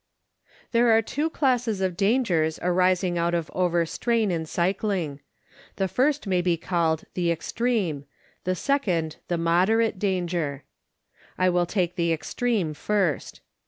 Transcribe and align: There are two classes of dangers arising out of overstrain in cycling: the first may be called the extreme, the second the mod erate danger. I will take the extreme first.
There 0.71 0.89
are 0.97 1.03
two 1.03 1.29
classes 1.29 1.79
of 1.79 1.95
dangers 1.95 2.57
arising 2.63 3.19
out 3.19 3.35
of 3.35 3.51
overstrain 3.53 4.31
in 4.31 4.47
cycling: 4.47 5.19
the 5.75 5.87
first 5.87 6.25
may 6.25 6.41
be 6.41 6.57
called 6.57 7.03
the 7.13 7.29
extreme, 7.31 8.05
the 8.43 8.55
second 8.55 9.17
the 9.27 9.37
mod 9.37 9.67
erate 9.69 9.99
danger. 9.99 10.63
I 11.37 11.51
will 11.51 11.67
take 11.67 11.97
the 11.97 12.11
extreme 12.11 12.73
first. 12.73 13.41